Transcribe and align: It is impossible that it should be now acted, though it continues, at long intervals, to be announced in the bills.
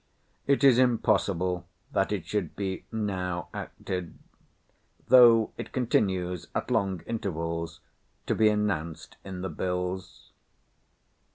It 0.47 0.63
is 0.63 0.79
impossible 0.79 1.67
that 1.91 2.11
it 2.11 2.25
should 2.25 2.55
be 2.55 2.85
now 2.91 3.49
acted, 3.53 4.17
though 5.09 5.53
it 5.57 5.71
continues, 5.71 6.47
at 6.55 6.71
long 6.71 7.01
intervals, 7.05 7.81
to 8.25 8.33
be 8.33 8.49
announced 8.49 9.17
in 9.23 9.41
the 9.43 9.49
bills. 9.49 10.31